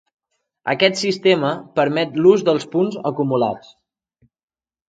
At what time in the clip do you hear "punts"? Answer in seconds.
2.73-2.99